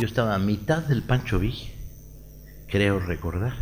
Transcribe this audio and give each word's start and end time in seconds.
Yo 0.00 0.06
estaba 0.06 0.36
a 0.36 0.38
mitad 0.38 0.84
del 0.84 1.02
Pancho 1.02 1.40
Villa, 1.40 1.70
creo 2.68 3.00
recordar. 3.00 3.54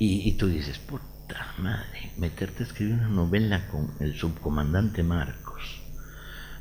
Y, 0.00 0.28
y 0.28 0.32
tú 0.32 0.48
dices, 0.48 0.80
puta 0.80 1.54
madre, 1.58 2.10
meterte 2.18 2.64
a 2.64 2.66
escribir 2.66 2.94
una 2.94 3.08
novela 3.08 3.68
con 3.68 3.92
el 4.00 4.16
subcomandante 4.16 5.04
Marcos, 5.04 5.80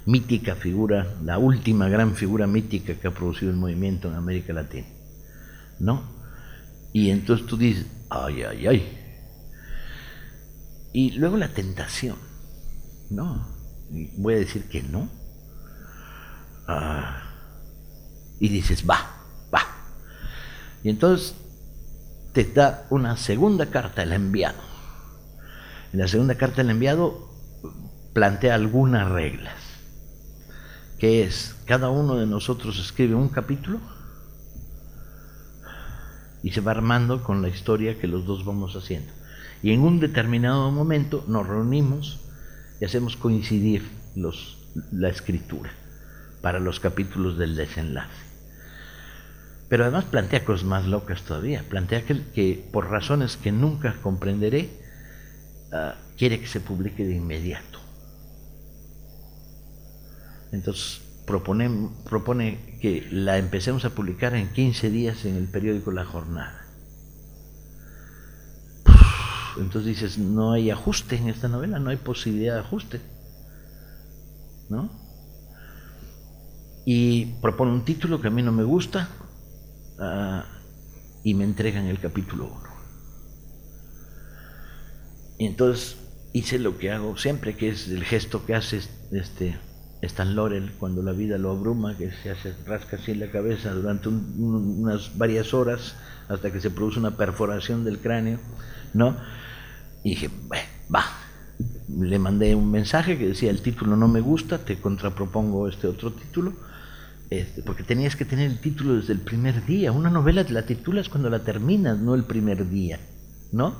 mítica 0.06 0.54
figura, 0.54 1.16
la 1.24 1.40
última 1.40 1.90
gran 1.90 2.14
figura 2.14 2.46
mítica 2.46 2.94
que 2.94 3.08
ha 3.08 3.16
producido 3.16 3.50
el 3.50 3.58
movimiento 3.58 4.10
en 4.10 4.14
América 4.14 4.54
Latina. 4.54 4.88
¿No? 5.80 6.04
Y 6.94 7.10
entonces 7.10 7.48
tú 7.48 7.58
dices, 7.58 7.88
ay, 8.12 8.44
ay, 8.44 8.68
ay. 8.68 8.98
Y 10.94 11.12
luego 11.14 11.38
la 11.38 11.48
tentación, 11.48 12.18
¿no? 13.10 13.48
Voy 14.18 14.36
a 14.36 14.38
decir 14.38 14.70
que 14.70 14.84
no. 14.84 15.10
Ah, 16.68 17.23
y 18.44 18.50
dices, 18.50 18.84
va, 18.88 19.00
va. 19.56 19.62
Y 20.84 20.90
entonces 20.90 21.34
te 22.34 22.44
da 22.44 22.86
una 22.90 23.16
segunda 23.16 23.68
carta 23.68 24.04
el 24.04 24.12
enviado. 24.12 24.60
En 25.94 26.00
la 26.02 26.10
segunda 26.10 26.36
carta 26.36 26.60
el 26.60 26.70
enviado 26.70 27.30
plantea 28.12 28.56
algunas 28.56 29.10
reglas, 29.10 29.56
que 31.00 31.24
es, 31.24 31.56
cada 31.66 31.90
uno 31.90 32.18
de 32.18 32.28
nosotros 32.28 32.78
escribe 32.80 33.16
un 33.16 33.30
capítulo 33.30 33.80
y 36.44 36.52
se 36.52 36.60
va 36.60 36.72
armando 36.72 37.24
con 37.24 37.42
la 37.42 37.48
historia 37.48 37.98
que 37.98 38.10
los 38.10 38.26
dos 38.26 38.44
vamos 38.44 38.76
haciendo. 38.76 39.14
Y 39.62 39.72
en 39.72 39.80
un 39.80 40.02
determinado 40.02 40.70
momento 40.70 41.24
nos 41.30 41.48
reunimos 41.48 42.20
y 42.82 42.84
hacemos 42.84 43.16
coincidir 43.16 43.90
los, 44.18 44.58
la 44.92 45.08
escritura 45.08 45.72
para 46.42 46.60
los 46.60 46.82
capítulos 46.82 47.38
del 47.38 47.56
desenlace. 47.56 48.33
Pero 49.74 49.86
además 49.86 50.06
plantea 50.06 50.46
cosas 50.46 50.68
más 50.68 50.86
locas 50.86 51.24
todavía. 51.24 51.66
Plantea 51.68 52.06
que, 52.06 52.22
que 52.28 52.64
por 52.72 52.92
razones 52.92 53.38
que 53.38 53.52
nunca 53.52 53.96
comprenderé, 54.04 54.70
uh, 55.72 55.96
quiere 56.16 56.40
que 56.40 56.46
se 56.46 56.60
publique 56.60 57.04
de 57.04 57.16
inmediato. 57.16 57.80
Entonces 60.52 61.02
propone, 61.26 61.90
propone 62.08 62.78
que 62.82 63.08
la 63.10 63.40
empecemos 63.40 63.84
a 63.84 63.90
publicar 63.90 64.36
en 64.36 64.54
15 64.54 64.92
días 64.92 65.26
en 65.26 65.38
el 65.38 65.48
periódico 65.48 65.90
La 65.90 66.06
Jornada. 66.06 66.68
Entonces 69.58 69.86
dices, 69.86 70.20
no 70.20 70.52
hay 70.52 70.70
ajuste 70.70 71.16
en 71.16 71.30
esta 71.30 71.48
novela, 71.48 71.80
no 71.80 71.90
hay 71.90 71.98
posibilidad 71.98 72.54
de 72.54 72.60
ajuste. 72.60 73.02
¿No? 74.70 74.92
Y 76.86 77.26
propone 77.42 77.72
un 77.72 77.84
título 77.84 78.22
que 78.22 78.28
a 78.28 78.30
mí 78.30 78.44
no 78.44 78.52
me 78.52 78.64
gusta 78.64 79.10
uh, 80.00 80.44
y 81.24 81.34
me 81.34 81.44
entregan 81.44 81.86
el 81.86 82.00
capítulo 82.00 82.46
1. 82.46 82.74
Y 85.40 85.46
entonces 85.48 85.98
hice 86.34 86.60
lo 86.60 86.78
que 86.78 86.92
hago 86.92 87.18
siempre, 87.18 87.56
que 87.56 87.70
es 87.70 87.88
el 87.88 88.04
gesto 88.04 88.46
que 88.46 88.56
hace 88.56 88.82
este 89.12 89.58
Stan 90.02 90.36
Laurel 90.36 90.74
cuando 90.80 91.02
la 91.02 91.14
vida 91.14 91.38
lo 91.38 91.52
abruma, 91.52 91.98
que 91.98 92.12
se 92.12 92.32
hace 92.32 92.54
rasca 92.66 92.98
así 92.98 93.12
en 93.12 93.22
la 93.22 93.32
cabeza 93.32 93.72
durante 93.72 94.10
un, 94.10 94.36
un, 94.38 94.84
unas 94.84 95.18
varias 95.18 95.54
horas 95.54 95.96
hasta 96.28 96.52
que 96.52 96.60
se 96.60 96.70
produce 96.70 97.00
una 97.00 97.18
perforación 97.18 97.84
del 97.84 98.00
cráneo, 98.00 98.40
¿no? 98.94 99.16
Y 100.04 100.12
dije, 100.12 100.30
va. 100.94 101.04
Le 101.88 102.20
mandé 102.20 102.56
un 102.56 102.72
mensaje 102.72 103.18
que 103.18 103.28
decía, 103.28 103.52
el 103.52 103.62
título 103.62 103.96
no 103.96 104.08
me 104.08 104.20
gusta, 104.20 104.58
te 104.58 104.80
contrapropongo 104.80 105.68
este 105.68 105.88
otro 105.88 106.12
título, 106.12 106.54
este, 107.40 107.62
porque 107.62 107.84
tenías 107.84 108.16
que 108.16 108.26
tener 108.26 108.50
el 108.50 108.60
título 108.60 108.96
desde 108.96 109.14
el 109.14 109.20
primer 109.20 109.66
día. 109.66 109.92
Una 109.92 110.10
novela 110.10 110.46
la 110.50 110.66
titulas 110.66 111.10
cuando 111.10 111.30
la 111.30 111.40
terminas, 111.40 112.00
no 112.00 112.16
el 112.16 112.24
primer 112.24 112.70
día, 112.70 113.00
¿no? 113.52 113.76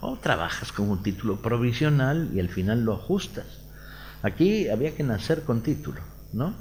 O 0.00 0.16
trabajas 0.18 0.72
con 0.72 0.90
un 0.90 1.02
título 1.02 1.40
provisional 1.40 2.30
y 2.34 2.40
al 2.40 2.48
final 2.48 2.84
lo 2.84 2.94
ajustas. 2.94 3.46
Aquí 4.22 4.68
había 4.68 4.94
que 4.94 5.02
nacer 5.02 5.42
con 5.42 5.62
título, 5.62 6.00
¿no? 6.32 6.54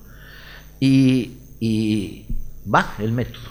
Y, 0.80 1.38
y 1.60 2.26
va 2.72 2.94
el 3.00 3.12
método. 3.12 3.50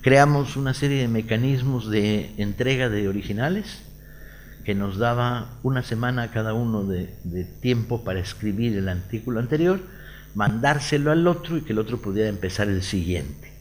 Creamos 0.00 0.56
una 0.56 0.74
serie 0.74 1.00
de 1.00 1.08
mecanismos 1.08 1.90
de 1.90 2.34
entrega 2.36 2.88
de 2.88 3.08
originales 3.08 3.82
que 4.64 4.74
nos 4.74 4.98
daba 4.98 5.58
una 5.62 5.82
semana 5.82 6.30
cada 6.30 6.54
uno 6.54 6.84
de, 6.84 7.06
tiempo 7.60 8.02
para 8.02 8.20
escribir 8.20 8.76
el 8.76 8.88
artículo 8.88 9.40
anterior, 9.40 9.80
mandárselo 10.34 11.10
al 11.10 11.26
otro 11.26 11.56
y 11.56 11.62
que 11.62 11.72
el 11.72 11.78
otro 11.78 12.00
pudiera 12.00 12.28
empezar 12.28 12.68
el 12.68 12.82
siguiente. 12.82 13.52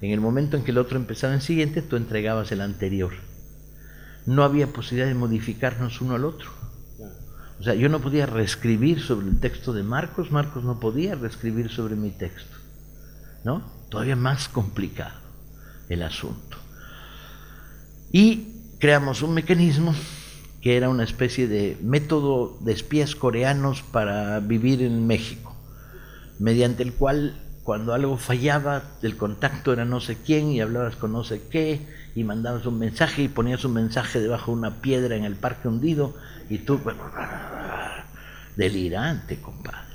En 0.00 0.10
el 0.12 0.20
momento 0.20 0.56
en 0.56 0.64
que 0.64 0.70
el 0.70 0.78
otro 0.78 0.96
empezaba 0.96 1.34
el 1.34 1.42
siguiente, 1.42 1.82
tú 1.82 1.96
entregabas 1.96 2.52
el 2.52 2.60
anterior. 2.60 3.12
No 4.26 4.44
había 4.44 4.72
posibilidad 4.72 5.08
de 5.08 5.14
modificarnos 5.14 6.00
uno 6.00 6.14
al 6.14 6.24
otro. 6.24 6.50
O 7.58 7.62
sea, 7.62 7.74
yo 7.74 7.90
no 7.90 8.00
podía 8.00 8.24
reescribir 8.24 9.00
sobre 9.00 9.28
el 9.28 9.38
texto 9.38 9.74
de 9.74 9.82
Marcos, 9.82 10.30
Marcos 10.30 10.64
no 10.64 10.80
podía 10.80 11.14
reescribir 11.14 11.68
sobre 11.68 11.94
mi 11.94 12.10
texto. 12.10 12.56
¿No? 13.44 13.62
Todavía 13.90 14.16
más 14.16 14.48
complicado 14.48 15.18
el 15.90 16.02
asunto. 16.02 16.56
Y 18.12 18.76
creamos 18.78 19.22
un 19.22 19.34
mecanismo 19.34 19.94
que 20.60 20.76
era 20.76 20.88
una 20.88 21.04
especie 21.04 21.48
de 21.48 21.76
método 21.82 22.58
de 22.60 22.72
espías 22.72 23.14
coreanos 23.14 23.82
para 23.82 24.40
vivir 24.40 24.82
en 24.82 25.06
México, 25.06 25.49
mediante 26.40 26.82
el 26.82 26.94
cual 26.94 27.34
cuando 27.62 27.92
algo 27.92 28.16
fallaba, 28.16 28.82
el 29.02 29.16
contacto 29.16 29.72
era 29.72 29.84
no 29.84 30.00
sé 30.00 30.16
quién 30.16 30.50
y 30.50 30.60
hablabas 30.60 30.96
con 30.96 31.12
no 31.12 31.22
sé 31.22 31.42
qué 31.48 31.86
y 32.14 32.24
mandabas 32.24 32.66
un 32.66 32.78
mensaje 32.78 33.22
y 33.22 33.28
ponías 33.28 33.64
un 33.64 33.74
mensaje 33.74 34.20
debajo 34.20 34.50
de 34.50 34.58
una 34.58 34.80
piedra 34.80 35.14
en 35.14 35.24
el 35.24 35.36
parque 35.36 35.68
hundido 35.68 36.16
y 36.48 36.58
tú, 36.58 36.80
delirante, 38.56 39.40
compadre. 39.40 39.94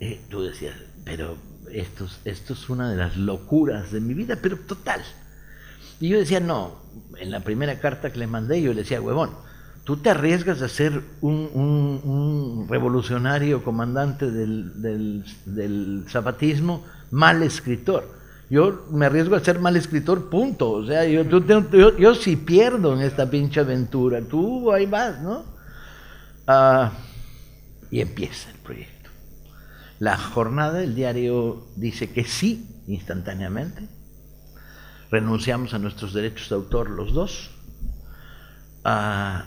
Y 0.00 0.16
tú 0.28 0.42
decías, 0.42 0.74
pero 1.04 1.38
esto, 1.70 2.08
esto 2.24 2.52
es 2.52 2.68
una 2.68 2.90
de 2.90 2.96
las 2.96 3.16
locuras 3.16 3.92
de 3.92 4.00
mi 4.00 4.12
vida, 4.12 4.36
pero 4.42 4.58
total. 4.58 5.00
Y 6.00 6.08
yo 6.08 6.18
decía, 6.18 6.40
no, 6.40 6.82
en 7.16 7.30
la 7.30 7.40
primera 7.40 7.78
carta 7.78 8.10
que 8.10 8.18
le 8.18 8.26
mandé, 8.26 8.60
yo 8.60 8.74
le 8.74 8.82
decía, 8.82 9.00
huevón, 9.00 9.30
tú 9.84 9.96
te 9.96 10.10
arriesgas 10.10 10.62
a 10.62 10.68
ser 10.68 11.02
un, 11.20 12.66
revolucionario 12.68 13.62
comandante 13.64 14.30
del, 14.30 14.80
del, 14.80 15.24
del, 15.46 16.04
zapatismo, 16.08 16.84
mal 17.10 17.42
escritor. 17.42 18.08
Yo 18.48 18.86
me 18.90 19.06
arriesgo 19.06 19.34
a 19.34 19.40
ser 19.40 19.58
mal 19.58 19.76
escritor, 19.76 20.28
punto. 20.28 20.70
O 20.70 20.86
sea, 20.86 21.06
yo, 21.06 21.24
yo, 21.96 22.14
sí 22.14 22.36
pierdo 22.36 22.94
en 22.94 23.00
esta 23.00 23.28
pinche 23.28 23.60
aventura. 23.60 24.20
Tú 24.20 24.70
ahí 24.72 24.86
vas, 24.86 25.20
¿no? 25.22 25.44
Uh, 26.46 26.90
y 27.90 28.00
empieza 28.00 28.50
el 28.50 28.58
proyecto. 28.58 29.10
La 29.98 30.18
jornada, 30.18 30.82
el 30.82 30.94
diario 30.94 31.66
dice 31.76 32.10
que 32.10 32.24
sí, 32.24 32.82
instantáneamente 32.88 33.88
renunciamos 35.10 35.74
a 35.74 35.78
nuestros 35.78 36.12
derechos 36.14 36.48
de 36.48 36.54
autor 36.56 36.90
los 36.90 37.12
dos. 37.12 37.50
Uh, 38.84 39.44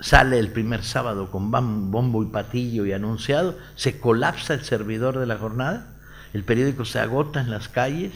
sale 0.00 0.38
el 0.38 0.50
primer 0.50 0.82
sábado 0.84 1.30
con 1.30 1.50
bombo 1.50 2.22
y 2.22 2.26
patillo 2.26 2.86
y 2.86 2.92
anunciado, 2.92 3.58
se 3.74 3.98
colapsa 3.98 4.54
el 4.54 4.64
servidor 4.64 5.18
de 5.18 5.26
la 5.26 5.38
jornada, 5.38 5.88
el 6.32 6.44
periódico 6.44 6.84
se 6.84 6.98
agota 6.98 7.40
en 7.40 7.50
las 7.50 7.68
calles 7.68 8.12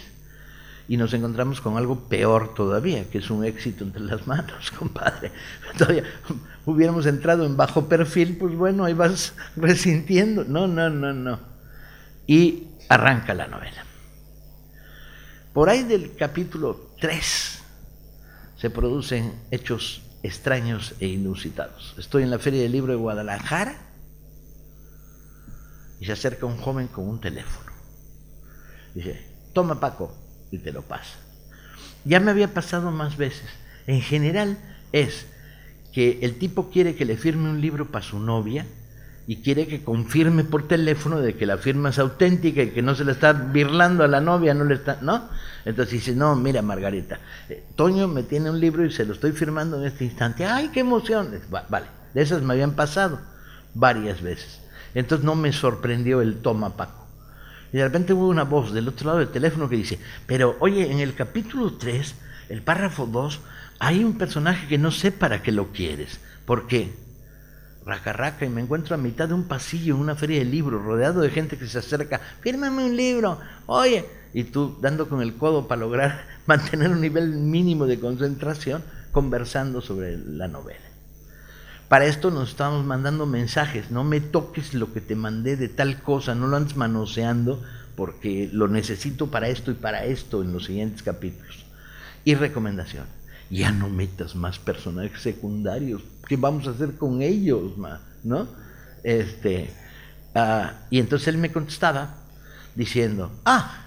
y 0.89 0.97
nos 0.97 1.15
encontramos 1.15 1.61
con 1.61 1.77
algo 1.77 2.09
peor 2.09 2.53
todavía, 2.55 3.09
que 3.09 3.19
es 3.19 3.31
un 3.31 3.45
éxito 3.45 3.85
entre 3.85 4.03
las 4.03 4.27
manos, 4.27 4.71
compadre. 4.79 5.31
Todavía 5.79 6.03
hubiéramos 6.67 7.07
entrado 7.07 7.47
en 7.47 7.57
bajo 7.57 7.89
perfil, 7.89 8.37
pues 8.37 8.55
bueno, 8.57 8.85
ahí 8.85 8.93
vas 8.93 9.35
resintiendo. 9.57 10.45
No, 10.45 10.67
no, 10.67 10.91
no, 10.91 11.13
no. 11.13 11.39
Y 12.27 12.67
arranca 12.89 13.35
la 13.35 13.47
novela. 13.47 13.85
Por 15.53 15.69
ahí 15.69 15.85
del 15.85 16.17
capítulo 16.17 16.91
3 17.01 17.63
se 18.57 18.71
producen 18.71 19.33
hechos 19.51 20.03
extraños 20.23 20.95
e 21.01 21.07
inusitados. 21.07 21.95
Estoy 21.99 22.23
en 22.23 22.31
la 22.31 22.39
Feria 22.39 22.63
del 22.63 22.73
Libro 22.73 22.93
de 22.93 22.99
Guadalajara 22.99 23.77
y 26.01 26.07
se 26.07 26.13
acerca 26.13 26.47
un 26.47 26.57
joven 26.57 26.89
con 26.89 27.09
un 27.09 27.21
teléfono. 27.21 27.71
Dice, 28.95 29.25
toma 29.53 29.81
Paco, 29.81 30.15
y 30.51 30.59
te 30.59 30.73
lo 30.73 30.83
pasa. 30.83 31.17
Ya 32.05 32.21
me 32.21 32.31
había 32.31 32.53
pasado 32.53 32.91
más 32.91 33.17
veces. 33.17 33.49
En 33.87 34.01
general 34.01 34.59
es 34.93 35.27
que 35.93 36.21
el 36.23 36.39
tipo 36.39 36.71
quiere 36.71 36.95
que 36.95 37.05
le 37.05 37.17
firme 37.17 37.51
un 37.51 37.61
libro 37.61 37.91
para 37.91 38.05
su 38.05 38.19
novia 38.19 38.67
y 39.31 39.37
quiere 39.37 39.69
que 39.69 39.85
confirme 39.85 40.43
por 40.43 40.67
teléfono 40.67 41.21
de 41.21 41.37
que 41.37 41.47
la 41.47 41.57
firma 41.57 41.91
es 41.91 42.01
auténtica 42.01 42.65
y 42.65 42.71
que 42.71 42.83
no 42.83 42.97
se 42.97 43.05
le 43.05 43.13
está 43.13 43.33
birlando 43.33 44.03
a 44.03 44.09
la 44.09 44.21
novia, 44.21 44.55
no 44.55 44.65
le 44.65 44.75
está, 44.75 44.99
¿no? 45.03 45.29
Entonces 45.65 45.93
dice, 45.93 46.17
no, 46.17 46.35
mira 46.35 46.63
Margarita, 46.63 47.21
eh, 47.49 47.63
Toño 47.77 48.09
me 48.09 48.25
tiene 48.25 48.51
un 48.51 48.59
libro 48.59 48.85
y 48.85 48.91
se 48.91 49.05
lo 49.05 49.13
estoy 49.13 49.31
firmando 49.31 49.77
en 49.77 49.87
este 49.87 50.05
instante. 50.05 50.47
¡Ay, 50.47 50.71
qué 50.75 50.81
emoción! 50.81 51.31
Vale, 51.49 51.87
de 52.13 52.23
esas 52.23 52.43
me 52.43 52.55
habían 52.55 52.73
pasado 52.73 53.21
varias 53.73 54.21
veces. 54.21 54.63
Entonces 54.97 55.25
no 55.25 55.37
me 55.37 55.53
sorprendió 55.53 56.23
el 56.23 56.43
toma 56.43 56.77
Paco. 56.77 57.07
Y 57.73 57.77
de 57.77 57.85
repente 57.85 58.13
hubo 58.13 58.27
una 58.27 58.43
voz 58.43 58.73
del 58.73 58.89
otro 58.89 59.07
lado 59.07 59.21
del 59.21 59.29
teléfono 59.29 59.69
que 59.69 59.77
dice, 59.77 60.01
pero 60.27 60.57
oye, 60.59 60.91
en 60.91 60.99
el 60.99 61.15
capítulo 61.15 61.75
3, 61.75 62.17
el 62.49 62.63
párrafo 62.63 63.07
2, 63.07 63.39
hay 63.79 64.03
un 64.03 64.19
personaje 64.19 64.67
que 64.67 64.77
no 64.77 64.91
sé 64.91 65.13
para 65.13 65.41
qué 65.41 65.53
lo 65.53 65.69
quieres. 65.71 66.19
¿Por 66.47 66.67
qué? 66.67 67.10
Raca, 67.85 68.45
y 68.45 68.49
me 68.49 68.61
encuentro 68.61 68.95
a 68.95 68.99
mitad 68.99 69.29
de 69.29 69.35
un 69.35 69.45
pasillo 69.45 69.95
en 69.95 70.01
una 70.01 70.15
feria 70.15 70.39
de 70.39 70.45
libros, 70.45 70.85
rodeado 70.85 71.21
de 71.21 71.31
gente 71.31 71.57
que 71.57 71.67
se 71.67 71.79
acerca, 71.79 72.21
fírmame 72.41 72.85
un 72.85 72.97
libro, 72.97 73.39
oye, 73.67 74.05
y 74.33 74.45
tú 74.45 74.79
dando 74.81 75.09
con 75.09 75.23
el 75.23 75.35
codo 75.35 75.67
para 75.67 75.81
lograr 75.81 76.27
mantener 76.47 76.91
un 76.91 77.01
nivel 77.01 77.31
mínimo 77.31 77.87
de 77.87 77.99
concentración, 77.99 78.83
conversando 79.13 79.81
sobre 79.81 80.17
la 80.19 80.47
novela. 80.47 80.79
Para 81.89 82.07
esto 82.07 82.31
nos 82.31 82.51
estamos 82.51 82.85
mandando 82.85 83.27
mensajes, 83.27 83.91
no 83.91 84.05
me 84.05 84.21
toques 84.21 84.75
lo 84.75 84.93
que 84.93 85.01
te 85.01 85.17
mandé 85.17 85.57
de 85.57 85.69
tal 85.69 86.01
cosa, 86.01 86.37
no 86.37 86.47
lo 86.47 86.57
andes 86.57 86.77
manoseando 86.77 87.61
porque 87.97 88.49
lo 88.53 88.69
necesito 88.69 89.27
para 89.31 89.49
esto 89.49 89.73
y 89.73 89.75
para 89.75 90.05
esto 90.05 90.43
en 90.43 90.53
los 90.53 90.67
siguientes 90.67 91.03
capítulos. 91.03 91.67
Y 92.25 92.37
recomendación, 92.37 93.07
ya 93.51 93.73
no 93.73 93.89
metas 93.89 94.35
más 94.35 94.59
personajes 94.59 95.21
secundarios, 95.21 96.03
¿qué 96.27 96.37
vamos 96.37 96.67
a 96.67 96.71
hacer 96.71 96.97
con 96.97 97.21
ellos? 97.21 97.73
¿No? 98.23 98.47
Este, 99.03 99.71
ah, 100.35 100.73
y 100.91 100.99
entonces 100.99 101.29
él 101.29 101.39
me 101.39 101.53
contestaba 101.53 102.17
diciendo, 102.75 103.33
ah, 103.45 103.87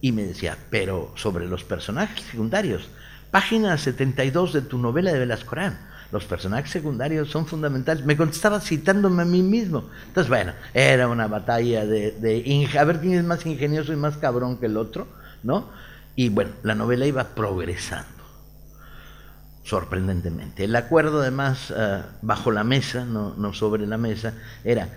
y 0.00 0.12
me 0.12 0.24
decía, 0.24 0.58
pero 0.70 1.12
sobre 1.16 1.46
los 1.46 1.64
personajes 1.64 2.24
secundarios, 2.24 2.88
página 3.30 3.78
72 3.78 4.52
de 4.52 4.62
tu 4.62 4.78
novela 4.78 5.12
de 5.12 5.20
Velascorán 5.20 5.90
los 6.12 6.24
personajes 6.24 6.70
secundarios 6.70 7.30
son 7.30 7.46
fundamentales. 7.46 8.04
Me 8.04 8.16
contestaba 8.16 8.60
citándome 8.60 9.22
a 9.22 9.24
mí 9.24 9.42
mismo. 9.42 9.84
Entonces, 10.08 10.28
bueno, 10.28 10.52
era 10.74 11.08
una 11.08 11.28
batalla 11.28 11.86
de, 11.86 12.12
de 12.12 12.68
a 12.78 12.84
ver 12.84 13.00
quién 13.00 13.14
es 13.14 13.24
más 13.24 13.46
ingenioso 13.46 13.92
y 13.92 13.96
más 13.96 14.16
cabrón 14.16 14.58
que 14.58 14.66
el 14.66 14.76
otro, 14.76 15.06
¿no? 15.42 15.68
Y 16.16 16.28
bueno, 16.28 16.50
la 16.62 16.74
novela 16.74 17.06
iba 17.06 17.24
progresando, 17.24 18.19
sorprendentemente. 19.64 20.64
El 20.64 20.76
acuerdo, 20.76 21.20
además, 21.20 21.72
eh, 21.76 22.02
bajo 22.22 22.50
la 22.50 22.64
mesa, 22.64 23.04
no, 23.04 23.34
no 23.36 23.52
sobre 23.52 23.86
la 23.86 23.98
mesa, 23.98 24.34
era, 24.64 24.88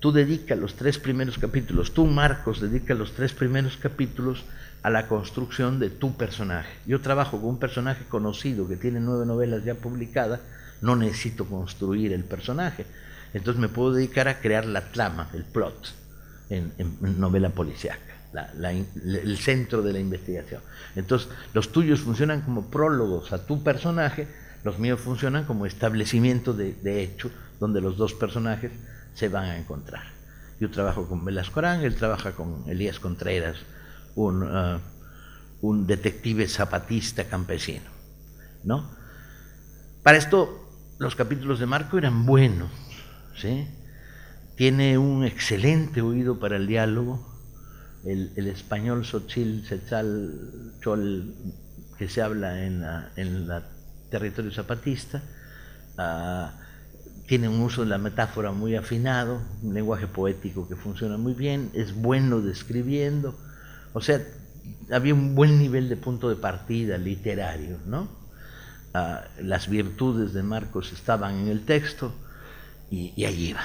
tú 0.00 0.12
dedica 0.12 0.54
los 0.54 0.74
tres 0.74 0.98
primeros 0.98 1.38
capítulos, 1.38 1.92
tú, 1.92 2.06
Marcos, 2.06 2.60
dedica 2.60 2.94
los 2.94 3.12
tres 3.12 3.32
primeros 3.32 3.76
capítulos 3.76 4.44
a 4.82 4.90
la 4.90 5.08
construcción 5.08 5.78
de 5.78 5.90
tu 5.90 6.16
personaje. 6.16 6.70
Yo 6.86 7.00
trabajo 7.00 7.40
con 7.40 7.50
un 7.50 7.58
personaje 7.58 8.04
conocido 8.08 8.68
que 8.68 8.76
tiene 8.76 9.00
nueve 9.00 9.26
novelas 9.26 9.64
ya 9.64 9.74
publicadas, 9.74 10.40
no 10.80 10.94
necesito 10.96 11.44
construir 11.44 12.12
el 12.12 12.24
personaje. 12.24 12.86
Entonces 13.34 13.60
me 13.60 13.68
puedo 13.68 13.92
dedicar 13.92 14.28
a 14.28 14.40
crear 14.40 14.64
la 14.66 14.92
trama, 14.92 15.28
el 15.34 15.44
plot, 15.44 15.94
en, 16.50 16.72
novela 17.18 17.50
policíaca, 17.50 18.14
el 18.62 19.38
centro 19.38 19.82
de 19.82 19.92
la 19.92 19.98
investigación. 19.98 20.62
Entonces 20.96 21.28
los 21.54 21.72
tuyos 21.72 22.00
funcionan 22.00 22.42
como 22.42 22.70
prólogos 22.70 23.32
a 23.32 23.46
tu 23.46 23.62
personaje, 23.62 24.28
los 24.64 24.78
míos 24.78 25.00
funcionan 25.00 25.44
como 25.44 25.66
establecimiento 25.66 26.52
de, 26.52 27.02
hecho, 27.02 27.30
donde 27.60 27.80
los 27.80 27.96
dos 27.96 28.14
personajes 28.14 28.72
se 29.14 29.28
van 29.28 29.44
a 29.44 29.58
encontrar. 29.58 30.04
Yo 30.60 30.70
trabajo 30.70 31.08
con 31.08 31.24
Velasco 31.24 31.60
Arán, 31.60 31.82
él 31.82 31.94
trabaja 31.94 32.32
con 32.32 32.64
Elías 32.68 32.98
Contreras, 32.98 33.58
un, 34.16 34.42
uh, 34.42 34.80
un 35.60 35.86
detective 35.86 36.48
zapatista 36.48 37.24
campesino. 37.24 37.98
¿no? 38.64 38.90
Para 40.02 40.18
esto 40.18 40.68
los 40.98 41.14
capítulos 41.14 41.60
de 41.60 41.66
Marco 41.66 41.98
eran 41.98 42.26
buenos, 42.26 42.70
¿sí? 43.36 43.68
Tiene 44.58 44.98
un 44.98 45.24
excelente 45.24 46.02
oído 46.02 46.40
para 46.40 46.56
el 46.56 46.66
diálogo, 46.66 47.24
el, 48.04 48.48
español 48.48 49.04
Xochil, 49.04 49.64
Sechal, 49.64 50.74
Chol, 50.82 51.32
que 51.96 52.08
se 52.08 52.22
habla 52.22 52.64
en 52.66 52.82
el 53.16 53.48
territorio 54.10 54.50
zapatista, 54.50 55.22
ah, 55.96 56.54
tiene 57.28 57.48
un 57.48 57.60
uso 57.60 57.82
de 57.82 57.88
la 57.88 57.98
metáfora 57.98 58.50
muy 58.50 58.74
afinado, 58.74 59.40
un 59.62 59.74
lenguaje 59.74 60.08
poético 60.08 60.68
que 60.68 60.74
funciona 60.74 61.16
muy 61.16 61.34
bien, 61.34 61.70
es 61.72 61.94
bueno 61.94 62.40
describiendo, 62.40 63.38
o 63.92 64.00
sea, 64.00 64.20
había 64.90 65.14
un 65.14 65.36
buen 65.36 65.60
nivel 65.60 65.88
de 65.88 65.96
punto 65.96 66.28
de 66.28 66.34
partida 66.34 66.98
literario, 66.98 67.78
¿no? 67.86 68.08
Ah, 68.92 69.22
las 69.40 69.68
virtudes 69.68 70.32
de 70.32 70.42
Marcos 70.42 70.92
estaban 70.92 71.36
en 71.36 71.46
el 71.46 71.64
texto 71.64 72.12
y, 72.90 73.24
allí 73.24 73.50
iba. 73.50 73.62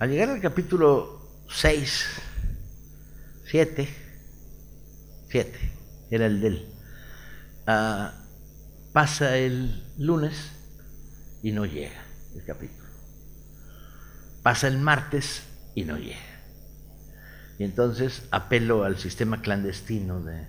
Al 0.00 0.08
llegar 0.08 0.30
al 0.30 0.40
capítulo 0.40 1.44
6, 1.50 2.06
7, 3.44 3.88
7, 5.28 5.72
era 6.10 6.24
el 6.24 6.40
del, 6.40 6.74
ah, 7.66 8.14
pasa 8.94 9.36
el 9.36 9.84
lunes 9.98 10.52
y 11.42 11.52
no 11.52 11.66
llega 11.66 12.02
el 12.34 12.42
capítulo. 12.44 12.88
Pasa 14.42 14.68
el 14.68 14.78
martes 14.78 15.42
y 15.74 15.84
no 15.84 15.98
llega. 15.98 16.16
Y 17.58 17.64
entonces 17.64 18.22
apelo 18.30 18.84
al 18.84 18.96
sistema 18.96 19.42
clandestino 19.42 20.22
de, 20.22 20.46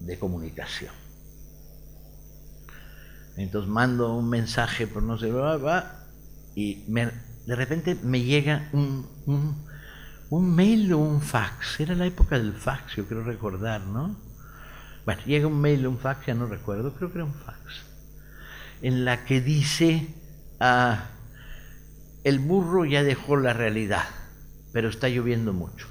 de 0.00 0.18
comunicación. 0.18 0.92
Entonces 3.38 3.70
mando 3.70 4.14
un 4.14 4.28
mensaje 4.28 4.86
por 4.86 5.02
no 5.02 5.16
sé, 5.16 5.32
va, 5.32 5.56
va, 5.56 6.04
y 6.54 6.84
de 7.48 7.56
repente 7.56 7.96
me 8.02 8.20
llega 8.20 8.68
un, 8.74 9.08
un, 10.28 10.54
mail 10.54 10.92
o 10.92 10.98
un 10.98 11.22
fax. 11.22 11.80
Era 11.80 11.94
la 11.94 12.04
época 12.04 12.36
del 12.36 12.52
fax, 12.52 12.96
yo 12.96 13.06
quiero 13.06 13.24
recordar, 13.24 13.80
¿no? 13.86 14.14
Bueno, 15.06 15.22
llega 15.24 15.46
un 15.46 15.58
mail 15.58 15.86
o 15.86 15.90
un 15.90 15.98
fax, 15.98 16.26
ya 16.26 16.34
no 16.34 16.44
recuerdo, 16.44 16.92
creo 16.92 17.10
que 17.10 17.16
era 17.16 17.24
un 17.24 17.32
fax, 17.32 17.58
en 18.82 19.06
la 19.06 19.24
que 19.24 19.40
dice, 19.40 20.14
ah, 20.60 21.06
el 22.22 22.38
burro 22.38 22.84
ya 22.84 23.02
dejó 23.02 23.38
la 23.38 23.54
realidad, 23.54 24.04
pero 24.74 24.90
está 24.90 25.08
lloviendo 25.08 25.54
mucho. 25.54 25.86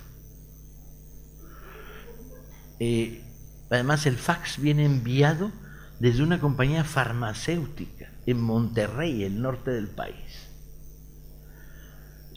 Eh, 2.79 3.23
además, 3.71 4.05
el 4.05 4.17
fax 4.17 4.61
viene 4.61 4.85
enviado 4.85 5.51
desde 5.99 6.21
una 6.21 6.39
compañía 6.39 6.83
farmacéutica 6.83 8.11
en 8.27 8.43
Monterrey, 8.43 9.23
el 9.23 9.41
norte 9.41 9.71
del 9.71 9.87
país. 9.87 10.46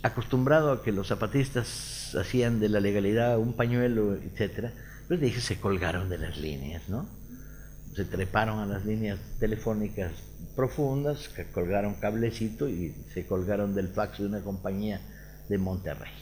Acostumbrado 0.02 0.72
a 0.72 0.82
que 0.82 0.92
los 0.92 1.08
zapatistas 1.08 2.14
hacían 2.18 2.58
de 2.60 2.68
la 2.68 2.80
legalidad 2.80 3.38
un 3.38 3.52
pañuelo, 3.52 4.14
etcétera, 4.14 4.72
pues 5.08 5.20
dije 5.20 5.40
se 5.40 5.60
colgaron 5.60 6.08
de 6.08 6.18
las 6.18 6.38
líneas, 6.38 6.88
¿no? 6.88 7.06
Se 7.94 8.04
treparon 8.04 8.60
a 8.60 8.66
las 8.66 8.86
líneas 8.86 9.18
telefónicas 9.38 10.12
profundas, 10.56 11.28
que 11.28 11.50
colgaron 11.50 11.94
cablecito 11.94 12.68
y 12.68 12.94
se 13.12 13.26
colgaron 13.26 13.74
del 13.74 13.88
fax 13.88 14.18
de 14.18 14.26
una 14.26 14.42
compañía 14.42 15.00
de 15.48 15.58
Monterrey. 15.58 16.12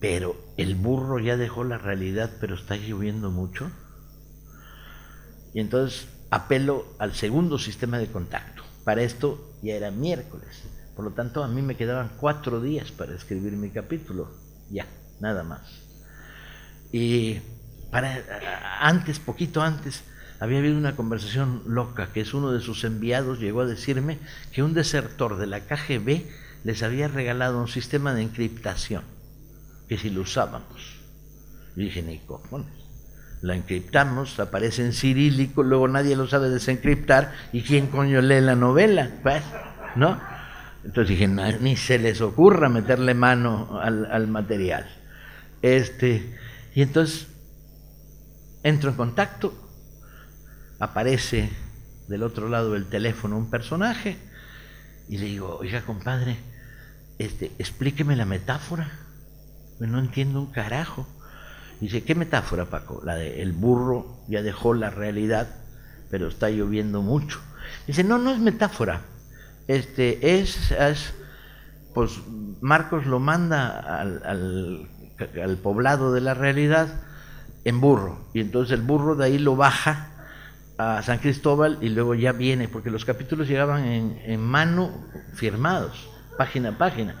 Pero 0.00 0.36
el 0.56 0.74
burro 0.74 1.18
ya 1.18 1.36
dejó 1.36 1.64
la 1.64 1.78
realidad, 1.78 2.30
pero 2.40 2.54
está 2.54 2.76
lloviendo 2.76 3.30
mucho. 3.30 3.70
Y 5.54 5.60
entonces 5.60 6.08
apelo 6.30 6.84
al 6.98 7.14
segundo 7.14 7.58
sistema 7.58 7.98
de 7.98 8.08
contacto. 8.08 8.62
Para 8.84 9.02
esto 9.02 9.56
ya 9.62 9.74
era 9.74 9.90
miércoles. 9.90 10.64
Por 10.96 11.04
lo 11.04 11.12
tanto, 11.12 11.44
a 11.44 11.48
mí 11.48 11.60
me 11.60 11.76
quedaban 11.76 12.12
cuatro 12.16 12.60
días 12.60 12.90
para 12.90 13.14
escribir 13.14 13.52
mi 13.52 13.70
capítulo. 13.70 14.30
Ya, 14.70 14.86
nada 15.20 15.44
más. 15.44 15.60
Y 16.90 17.38
para 17.90 18.24
antes, 18.80 19.20
poquito 19.20 19.60
antes, 19.60 20.02
había 20.40 20.58
habido 20.58 20.78
una 20.78 20.96
conversación 20.96 21.62
loca 21.66 22.08
que 22.12 22.22
es 22.22 22.34
uno 22.34 22.50
de 22.50 22.60
sus 22.60 22.84
enviados 22.84 23.40
llegó 23.40 23.60
a 23.60 23.66
decirme 23.66 24.18
que 24.52 24.62
un 24.62 24.74
desertor 24.74 25.36
de 25.36 25.46
la 25.46 25.60
KGB 25.60 26.24
les 26.64 26.82
había 26.82 27.08
regalado 27.08 27.60
un 27.60 27.68
sistema 27.68 28.14
de 28.14 28.22
encriptación, 28.22 29.04
que 29.88 29.98
si 29.98 30.10
lo 30.10 30.22
usábamos. 30.22 30.96
Y 31.76 31.84
dije, 31.84 32.02
ni 32.02 32.18
cojones 32.20 32.86
la 33.42 33.54
encriptamos, 33.54 34.40
aparece 34.40 34.84
en 34.84 34.92
cirílico, 34.92 35.62
luego 35.62 35.88
nadie 35.88 36.16
lo 36.16 36.26
sabe 36.26 36.48
desencriptar, 36.48 37.32
¿y 37.52 37.62
quién 37.62 37.86
coño 37.86 38.20
lee 38.20 38.40
la 38.40 38.56
novela? 38.56 39.10
Pues, 39.22 39.42
¿no? 39.94 40.18
Entonces 40.86 41.08
dije, 41.08 41.26
ni 41.26 41.76
se 41.76 41.98
les 41.98 42.20
ocurra 42.20 42.68
meterle 42.68 43.12
mano 43.12 43.80
al, 43.80 44.28
material. 44.28 44.86
Este, 45.60 46.38
y 46.76 46.82
entonces 46.82 47.26
entro 48.62 48.90
en 48.90 48.96
contacto, 48.96 49.52
aparece 50.78 51.50
del 52.06 52.22
otro 52.22 52.48
lado 52.48 52.74
del 52.74 52.86
teléfono 52.86 53.36
un 53.36 53.50
personaje, 53.50 54.16
y 55.08 55.18
le 55.18 55.26
digo, 55.26 55.56
oiga 55.56 55.82
compadre, 55.82 56.36
este, 57.18 57.50
explíqueme 57.58 58.14
la 58.14 58.24
metáfora, 58.24 58.88
no 59.80 59.98
entiendo 59.98 60.40
un 60.40 60.52
carajo. 60.52 61.04
Dice, 61.80 62.04
¿qué 62.04 62.14
metáfora, 62.14 62.66
Paco? 62.66 63.02
La 63.04 63.16
de 63.16 63.42
el 63.42 63.52
burro 63.52 64.20
ya 64.28 64.42
dejó 64.42 64.72
la 64.72 64.90
realidad, 64.90 65.48
pero 66.10 66.28
está 66.28 66.48
lloviendo 66.48 67.02
mucho. 67.02 67.40
Dice, 67.88 68.04
no, 68.04 68.18
no 68.18 68.30
es 68.32 68.38
metáfora. 68.38 69.02
Este, 69.68 70.38
es, 70.40 70.74
pues 71.94 72.20
Marcos 72.60 73.06
lo 73.06 73.18
manda 73.18 74.00
al, 74.00 74.88
al, 75.42 75.56
poblado 75.56 76.12
de 76.12 76.20
la 76.20 76.34
realidad 76.34 76.88
en 77.64 77.80
burro, 77.80 78.28
y 78.32 78.40
entonces 78.40 78.78
el 78.78 78.84
burro 78.84 79.16
de 79.16 79.24
ahí 79.24 79.38
lo 79.38 79.56
baja 79.56 80.10
a 80.78 81.02
San 81.02 81.18
Cristóbal 81.18 81.78
y 81.80 81.88
luego 81.88 82.14
ya 82.14 82.32
viene, 82.32 82.68
porque 82.68 82.90
los 82.90 83.04
capítulos 83.04 83.48
llegaban 83.48 83.84
en, 83.84 84.40
mano 84.40 84.92
firmados, 85.34 86.08
página 86.36 86.70
a 86.70 86.78
página. 86.78 87.16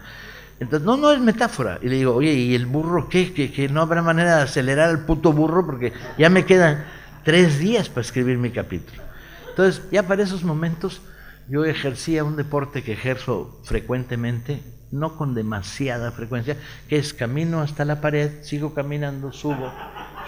Entonces, 0.60 0.86
no, 0.86 0.96
no 0.96 1.12
es 1.12 1.20
metáfora. 1.20 1.78
Y 1.82 1.88
le 1.88 1.96
digo, 1.96 2.14
oye, 2.14 2.32
¿y 2.32 2.54
el 2.54 2.64
burro 2.66 3.08
qué? 3.08 3.34
Que, 3.34 3.52
que 3.52 3.68
no 3.68 3.82
habrá 3.82 4.02
manera 4.02 4.36
de 4.36 4.42
acelerar 4.42 4.90
el 4.90 5.00
puto 5.00 5.32
burro 5.32 5.66
porque 5.66 5.92
ya 6.16 6.30
me 6.30 6.46
quedan 6.46 6.84
tres 7.24 7.58
días 7.58 7.88
para 7.88 8.02
escribir 8.02 8.38
mi 8.38 8.50
capítulo. 8.50 9.02
Entonces, 9.50 9.82
ya 9.90 10.02
para 10.02 10.22
esos 10.22 10.44
momentos, 10.44 11.02
yo 11.48 11.64
ejercía 11.64 12.24
un 12.24 12.36
deporte 12.36 12.82
que 12.82 12.92
ejerzo 12.92 13.60
frecuentemente, 13.64 14.62
no 14.90 15.16
con 15.16 15.34
demasiada 15.34 16.12
frecuencia, 16.12 16.56
que 16.88 16.96
es 16.96 17.14
camino 17.14 17.60
hasta 17.60 17.84
la 17.84 18.00
pared, 18.00 18.42
sigo 18.42 18.74
caminando, 18.74 19.32
subo, 19.32 19.72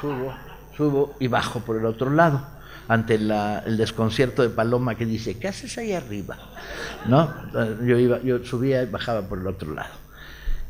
subo, 0.00 0.34
subo 0.76 1.16
y 1.18 1.28
bajo 1.28 1.60
por 1.60 1.76
el 1.76 1.86
otro 1.86 2.10
lado 2.10 2.58
ante 2.88 3.16
el 3.16 3.76
desconcierto 3.76 4.42
de 4.42 4.48
Paloma 4.48 4.94
que 4.94 5.04
dice, 5.04 5.38
¿qué 5.38 5.48
haces 5.48 5.76
ahí 5.76 5.92
arriba? 5.92 6.38
¿No? 7.06 7.30
Yo, 7.84 7.98
iba, 7.98 8.20
yo 8.22 8.42
subía 8.44 8.82
y 8.82 8.86
bajaba 8.86 9.28
por 9.28 9.38
el 9.38 9.46
otro 9.46 9.74
lado. 9.74 9.94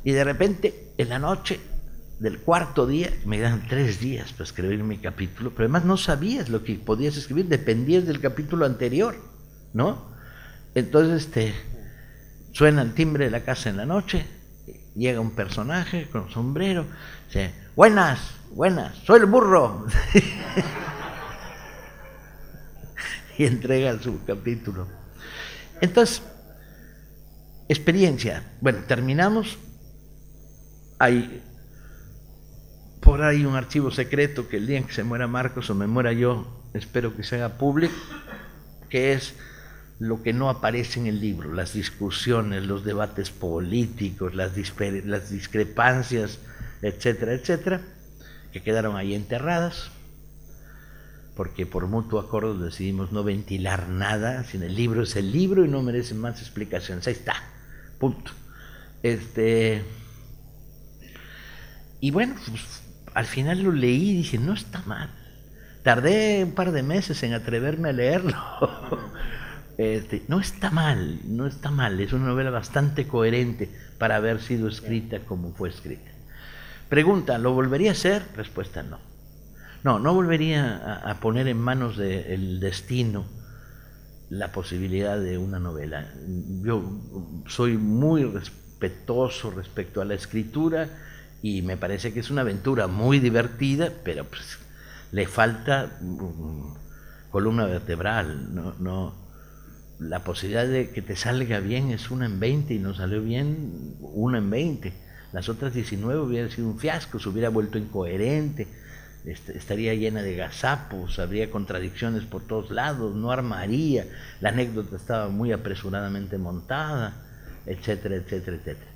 Y 0.02 0.10
de 0.12 0.24
repente, 0.24 0.92
en 0.98 1.10
la 1.10 1.20
noche 1.20 1.60
del 2.18 2.40
cuarto 2.40 2.88
día, 2.88 3.10
me 3.24 3.38
dan 3.38 3.68
tres 3.68 4.00
días 4.00 4.32
para 4.32 4.44
escribir 4.44 4.82
mi 4.82 4.98
capítulo, 4.98 5.50
pero 5.50 5.64
además 5.64 5.84
no 5.84 5.96
sabías 5.96 6.48
lo 6.48 6.64
que 6.64 6.74
podías 6.74 7.16
escribir, 7.16 7.46
dependías 7.46 8.04
del 8.04 8.20
capítulo 8.20 8.66
anterior, 8.66 9.14
¿no? 9.72 10.17
Entonces, 10.78 11.26
este, 11.26 11.54
suena 12.52 12.82
el 12.82 12.94
timbre 12.94 13.26
de 13.26 13.30
la 13.30 13.40
casa 13.40 13.70
en 13.70 13.76
la 13.76 13.86
noche, 13.86 14.24
llega 14.94 15.20
un 15.20 15.32
personaje 15.32 16.08
con 16.10 16.30
sombrero, 16.30 16.86
dice, 17.26 17.52
buenas, 17.76 18.20
buenas, 18.52 18.96
soy 19.04 19.20
el 19.20 19.26
burro. 19.26 19.86
y 23.38 23.46
entrega 23.46 23.98
su 24.00 24.24
capítulo. 24.24 24.88
Entonces, 25.80 26.22
experiencia. 27.68 28.42
Bueno, 28.60 28.80
terminamos 28.86 29.58
hay 30.98 31.42
por 33.00 33.22
ahí 33.22 33.44
un 33.44 33.54
archivo 33.54 33.90
secreto 33.90 34.48
que 34.48 34.56
el 34.56 34.66
día 34.66 34.78
en 34.78 34.84
que 34.84 34.92
se 34.92 35.04
muera 35.04 35.26
Marcos 35.26 35.70
o 35.70 35.74
me 35.74 35.86
muera 35.86 36.12
yo, 36.12 36.62
espero 36.74 37.16
que 37.16 37.22
se 37.22 37.36
haga 37.36 37.56
público, 37.56 37.94
que 38.90 39.12
es 39.12 39.34
lo 39.98 40.22
que 40.22 40.32
no 40.32 40.48
aparece 40.48 41.00
en 41.00 41.06
el 41.06 41.20
libro, 41.20 41.52
las 41.52 41.72
discusiones, 41.72 42.64
los 42.64 42.84
debates 42.84 43.30
políticos, 43.30 44.34
las, 44.34 44.52
las 45.04 45.30
discrepancias, 45.30 46.38
etcétera, 46.82 47.32
etcétera, 47.32 47.80
que 48.52 48.62
quedaron 48.62 48.96
ahí 48.96 49.14
enterradas, 49.14 49.90
porque 51.34 51.66
por 51.66 51.86
mutuo 51.86 52.20
acuerdo 52.20 52.58
decidimos 52.58 53.12
no 53.12 53.24
ventilar 53.24 53.88
nada, 53.88 54.44
sin 54.44 54.62
el 54.62 54.74
libro 54.74 55.02
es 55.02 55.16
el 55.16 55.32
libro 55.32 55.64
y 55.64 55.68
no 55.68 55.82
merece 55.82 56.14
más 56.14 56.40
explicaciones. 56.40 57.06
Ahí 57.06 57.14
está, 57.14 57.34
punto. 57.98 58.32
Este, 59.02 59.84
y 62.00 62.10
bueno, 62.12 62.34
pues, 62.48 62.82
al 63.14 63.26
final 63.26 63.62
lo 63.62 63.72
leí 63.72 64.10
y 64.10 64.16
dije, 64.18 64.38
no 64.38 64.52
está 64.52 64.82
mal. 64.82 65.10
Tardé 65.82 66.44
un 66.44 66.52
par 66.52 66.70
de 66.70 66.82
meses 66.82 67.22
en 67.22 67.34
atreverme 67.34 67.88
a 67.88 67.92
leerlo. 67.92 68.36
Este, 69.78 70.24
no 70.26 70.40
está 70.40 70.70
mal, 70.70 71.20
no 71.24 71.46
está 71.46 71.70
mal. 71.70 72.00
Es 72.00 72.12
una 72.12 72.26
novela 72.26 72.50
bastante 72.50 73.06
coherente 73.06 73.70
para 73.96 74.16
haber 74.16 74.42
sido 74.42 74.66
escrita 74.66 75.20
como 75.20 75.54
fue 75.54 75.68
escrita. 75.68 76.10
Pregunta, 76.88 77.38
¿lo 77.38 77.52
volvería 77.52 77.90
a 77.90 77.92
hacer? 77.92 78.24
Respuesta, 78.36 78.82
no. 78.82 78.98
No, 79.84 80.00
no 80.00 80.12
volvería 80.12 80.98
a, 81.08 81.20
poner 81.20 81.46
en 81.46 81.58
manos 81.58 81.96
del 81.96 82.58
destino 82.58 83.26
la 84.28 84.50
posibilidad 84.50 85.18
de 85.18 85.38
una 85.38 85.60
novela. 85.60 86.12
Yo 86.62 86.82
soy 87.46 87.76
muy 87.76 88.24
respetuoso 88.24 89.52
respecto 89.52 90.00
a 90.00 90.04
la 90.04 90.14
escritura 90.14 90.88
y 91.40 91.62
me 91.62 91.76
parece 91.76 92.12
que 92.12 92.18
es 92.18 92.30
una 92.30 92.40
aventura 92.40 92.88
muy 92.88 93.20
divertida, 93.20 93.92
pero 94.02 94.24
pues, 94.24 94.58
le 95.12 95.28
falta 95.28 95.98
mm, 96.00 97.30
columna 97.30 97.66
vertebral, 97.66 98.52
no, 98.52 98.74
no, 98.80 99.27
la 99.98 100.22
posibilidad 100.22 100.66
de 100.66 100.90
que 100.90 101.02
te 101.02 101.16
salga 101.16 101.60
bien 101.60 101.90
es 101.90 102.10
una 102.10 102.26
en 102.26 102.38
20 102.38 102.74
y 102.74 102.78
no 102.78 102.94
salió 102.94 103.22
bien 103.22 103.96
una 104.00 104.38
en 104.38 104.50
20. 104.50 104.92
Las 105.32 105.48
otras 105.48 105.74
19 105.74 106.20
hubiera 106.20 106.50
sido 106.50 106.68
un 106.68 106.78
fiasco, 106.78 107.18
se 107.18 107.28
hubiera 107.28 107.48
vuelto 107.48 107.78
incoherente, 107.78 108.66
estaría 109.24 109.94
llena 109.94 110.22
de 110.22 110.36
gazapos, 110.36 111.18
habría 111.18 111.50
contradicciones 111.50 112.24
por 112.24 112.46
todos 112.46 112.70
lados, 112.70 113.14
no 113.14 113.30
armaría, 113.30 114.06
la 114.40 114.50
anécdota 114.50 114.96
estaba 114.96 115.28
muy 115.28 115.52
apresuradamente 115.52 116.38
montada, 116.38 117.24
etcétera, 117.66 118.16
etcétera, 118.16 118.56
etcétera. 118.56 118.90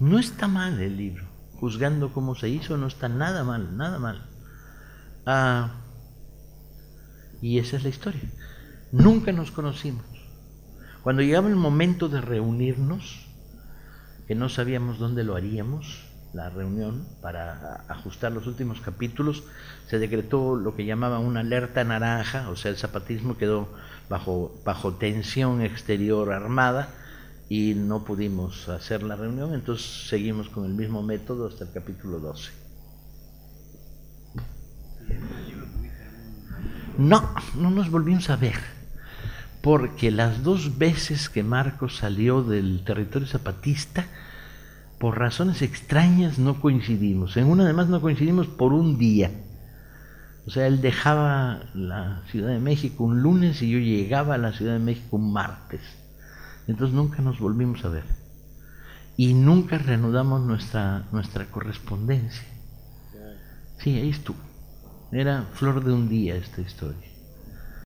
No 0.00 0.18
está 0.18 0.48
mal 0.48 0.80
el 0.80 0.96
libro, 0.96 1.24
juzgando 1.54 2.12
cómo 2.12 2.34
se 2.34 2.48
hizo, 2.48 2.76
no 2.76 2.86
está 2.86 3.08
nada 3.08 3.44
mal, 3.44 3.76
nada 3.76 3.98
mal. 3.98 4.26
Ah, 5.26 5.82
y 7.40 7.58
esa 7.58 7.76
es 7.76 7.84
la 7.84 7.88
historia. 7.90 8.22
Nunca 8.92 9.32
nos 9.32 9.50
conocimos. 9.50 10.04
Cuando 11.02 11.22
llegaba 11.22 11.48
el 11.48 11.56
momento 11.56 12.08
de 12.08 12.20
reunirnos, 12.20 13.26
que 14.26 14.34
no 14.34 14.48
sabíamos 14.48 14.98
dónde 14.98 15.24
lo 15.24 15.36
haríamos, 15.36 16.04
la 16.32 16.50
reunión, 16.50 17.06
para 17.22 17.84
ajustar 17.88 18.32
los 18.32 18.46
últimos 18.46 18.80
capítulos, 18.80 19.44
se 19.88 19.98
decretó 19.98 20.56
lo 20.56 20.74
que 20.74 20.84
llamaban 20.84 21.22
una 21.22 21.40
alerta 21.40 21.84
naranja, 21.84 22.50
o 22.50 22.56
sea, 22.56 22.70
el 22.70 22.76
zapatismo 22.76 23.38
quedó 23.38 23.68
bajo, 24.10 24.60
bajo 24.64 24.94
tensión 24.94 25.62
exterior 25.62 26.32
armada, 26.32 26.88
y 27.48 27.74
no 27.74 28.04
pudimos 28.04 28.68
hacer 28.68 29.02
la 29.02 29.16
reunión, 29.16 29.54
entonces 29.54 30.08
seguimos 30.08 30.48
con 30.48 30.64
el 30.64 30.74
mismo 30.74 31.02
método 31.02 31.46
hasta 31.46 31.64
el 31.64 31.72
capítulo 31.72 32.18
12. 32.18 32.50
No, 36.98 37.34
no 37.56 37.70
nos 37.70 37.90
volvimos 37.90 38.28
a 38.30 38.36
ver, 38.36 38.75
porque 39.66 40.12
las 40.12 40.44
dos 40.44 40.78
veces 40.78 41.28
que 41.28 41.42
Marcos 41.42 41.96
salió 41.96 42.44
del 42.44 42.84
territorio 42.84 43.26
zapatista, 43.26 44.06
por 45.00 45.18
razones 45.18 45.60
extrañas 45.60 46.38
no 46.38 46.60
coincidimos. 46.60 47.36
En 47.36 47.46
una 47.46 47.64
además 47.64 47.88
no 47.88 48.00
coincidimos 48.00 48.46
por 48.46 48.72
un 48.72 48.96
día. 48.96 49.32
O 50.46 50.52
sea, 50.52 50.68
él 50.68 50.80
dejaba 50.80 51.64
la 51.74 52.22
Ciudad 52.30 52.50
de 52.50 52.60
México 52.60 53.02
un 53.02 53.22
lunes 53.22 53.60
y 53.60 53.68
yo 53.68 53.80
llegaba 53.80 54.36
a 54.36 54.38
la 54.38 54.52
Ciudad 54.52 54.74
de 54.74 54.78
México 54.78 55.16
un 55.16 55.32
martes. 55.32 55.80
Entonces 56.68 56.94
nunca 56.94 57.20
nos 57.20 57.40
volvimos 57.40 57.84
a 57.84 57.88
ver. 57.88 58.04
Y 59.16 59.34
nunca 59.34 59.78
reanudamos 59.78 60.42
nuestra, 60.42 61.08
nuestra 61.10 61.46
correspondencia. 61.46 62.46
Sí, 63.78 63.98
ahí 63.98 64.10
estuvo. 64.10 64.38
Era 65.10 65.42
flor 65.54 65.82
de 65.82 65.92
un 65.92 66.08
día 66.08 66.36
esta 66.36 66.60
historia. 66.60 67.15